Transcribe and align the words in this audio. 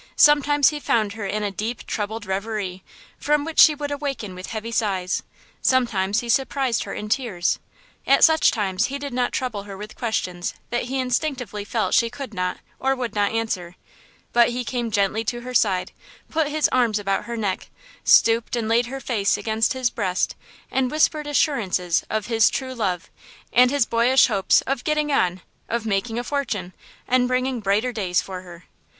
Sometimes 0.15 0.69
he 0.69 0.79
found 0.79 1.13
her 1.13 1.27
in 1.27 1.43
a 1.43 1.51
deep, 1.51 1.85
troubled 1.85 2.25
reverie, 2.25 2.83
from 3.19 3.45
which 3.45 3.59
she 3.59 3.75
would 3.75 3.91
awaken 3.91 4.33
with 4.33 4.47
heavy 4.47 4.71
sighs. 4.71 5.21
Sometimes 5.61 6.21
he 6.21 6.27
surprised 6.27 6.85
her 6.85 6.93
in 6.95 7.07
tears. 7.07 7.59
At 8.07 8.23
such 8.23 8.49
times 8.49 8.85
he 8.87 8.97
did 8.97 9.13
not 9.13 9.31
trouble 9.31 9.61
her 9.65 9.77
with 9.77 9.95
questions 9.95 10.55
that 10.71 10.85
he 10.85 10.99
instinctively 10.99 11.63
felt 11.63 11.93
she 11.93 12.09
could 12.09 12.33
not 12.33 12.57
or 12.79 12.95
would 12.95 13.13
not 13.13 13.31
answer; 13.31 13.75
but 14.33 14.49
he 14.49 14.63
came 14.63 14.89
gently 14.89 15.23
to 15.25 15.41
her 15.41 15.53
side, 15.53 15.91
put 16.31 16.47
his 16.47 16.67
arms 16.69 16.97
about 16.97 17.25
her 17.25 17.37
neck, 17.37 17.69
stooped 18.03 18.55
and 18.55 18.67
laid 18.67 18.87
her 18.87 18.99
face 18.99 19.37
against 19.37 19.73
his 19.73 19.91
breast 19.91 20.35
and 20.71 20.89
whispered 20.89 21.27
assurances 21.27 22.03
of 22.09 22.25
"his 22.25 22.49
true 22.49 22.73
love" 22.73 23.11
and 23.53 23.69
his 23.69 23.85
boyish 23.85 24.25
hopes 24.25 24.61
of 24.61 24.83
"getting 24.83 25.11
on," 25.11 25.41
of 25.69 25.85
"making 25.85 26.17
a 26.17 26.23
fortune" 26.23 26.73
and 27.07 27.27
bringing 27.27 27.59
"brighter 27.59 27.91
days" 27.91 28.19
for 28.19 28.41
her. 28.41 28.65